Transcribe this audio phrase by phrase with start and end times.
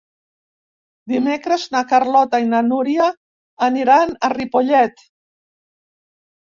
[1.11, 3.13] Dimecres na Carlota i na Núria
[3.71, 5.07] aniran a Ripollet.